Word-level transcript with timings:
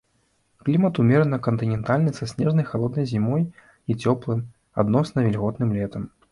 Клімат 0.69 0.99
умерана 1.03 1.37
кантынентальны 1.47 2.11
са 2.21 2.29
снежнай 2.33 2.67
халоднай 2.71 3.05
зімой 3.13 3.47
і 3.89 3.99
цёплым, 4.03 4.39
адносна 4.85 5.17
вільготным 5.31 5.69
летам. 5.81 6.13